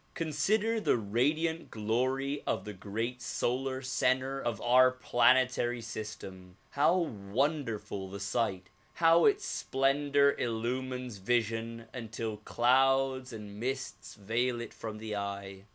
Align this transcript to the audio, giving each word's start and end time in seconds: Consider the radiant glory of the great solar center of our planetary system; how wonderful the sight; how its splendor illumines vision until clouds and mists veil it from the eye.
Consider 0.15 0.79
the 0.81 0.97
radiant 0.97 1.69
glory 1.69 2.41
of 2.47 2.65
the 2.65 2.73
great 2.73 3.21
solar 3.21 3.83
center 3.83 4.41
of 4.41 4.59
our 4.59 4.89
planetary 4.89 5.79
system; 5.79 6.57
how 6.71 6.97
wonderful 6.97 8.09
the 8.09 8.19
sight; 8.19 8.71
how 8.95 9.25
its 9.25 9.45
splendor 9.45 10.33
illumines 10.39 11.17
vision 11.17 11.85
until 11.93 12.37
clouds 12.37 13.31
and 13.31 13.59
mists 13.59 14.15
veil 14.15 14.59
it 14.59 14.73
from 14.73 14.97
the 14.97 15.15
eye. 15.15 15.65